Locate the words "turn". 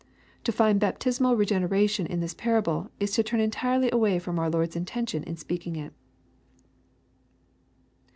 3.21-3.39